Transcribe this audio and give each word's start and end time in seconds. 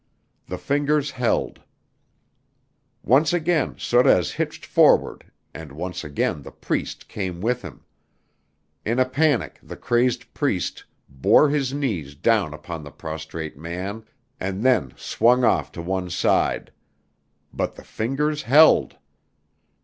The 0.47 0.57
fingers 0.57 1.11
held. 1.11 1.61
Once 3.03 3.33
again 3.33 3.75
Sorez 3.77 4.31
hitched 4.31 4.65
forward 4.65 5.29
and 5.53 5.71
once 5.71 6.03
again 6.03 6.41
the 6.41 6.49
Priest 6.49 7.07
came 7.07 7.39
with 7.39 7.61
him. 7.61 7.85
In 8.83 8.97
a 8.97 9.05
panic 9.05 9.59
the 9.61 9.77
crazed 9.77 10.33
Priest 10.33 10.85
bore 11.07 11.49
his 11.51 11.71
knees 11.71 12.15
down 12.15 12.51
upon 12.51 12.83
the 12.83 12.89
prostrate 12.89 13.59
man 13.59 14.03
and 14.39 14.63
then 14.63 14.91
swung 14.97 15.43
off 15.43 15.71
to 15.73 15.83
one 15.83 16.09
side. 16.09 16.71
But 17.53 17.75
the 17.75 17.83
fingers 17.83 18.41
held. 18.41 18.97